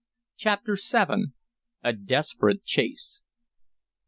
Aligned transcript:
CHAPTER 0.35 0.75
VII. 0.83 1.25
A 1.83 1.93
DESPERATE 1.93 2.63
CHASE. 2.65 3.21